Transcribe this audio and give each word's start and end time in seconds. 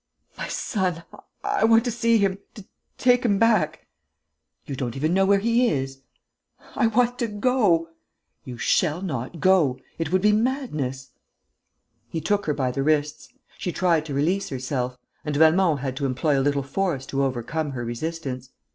"My 0.35 0.47
son.... 0.47 1.03
I 1.43 1.63
want 1.63 1.85
to 1.85 1.91
see 1.91 2.17
him, 2.17 2.39
to 2.55 2.65
take 2.97 3.23
him 3.23 3.37
back...." 3.37 3.85
"You 4.65 4.75
don't 4.75 4.95
even 4.95 5.13
know 5.13 5.27
where 5.27 5.37
he 5.37 5.67
is!" 5.69 6.01
"I 6.75 6.87
want 6.87 7.19
to 7.19 7.27
go." 7.27 7.89
"You 8.43 8.57
shall 8.57 9.03
not 9.03 9.39
go!... 9.39 9.79
It 9.99 10.11
would 10.11 10.23
be 10.23 10.31
madness...." 10.31 11.11
He 12.09 12.19
took 12.19 12.47
her 12.47 12.53
by 12.55 12.71
the 12.71 12.81
wrists. 12.81 13.31
She 13.59 13.71
tried 13.71 14.07
to 14.07 14.15
release 14.15 14.49
herself; 14.49 14.97
and 15.23 15.35
Velmont 15.35 15.81
had 15.81 15.95
to 15.97 16.07
employ 16.07 16.39
a 16.39 16.41
little 16.41 16.63
force 16.63 17.05
to 17.05 17.23
overcome 17.23 17.73
her 17.73 17.85
resistance. 17.85 18.49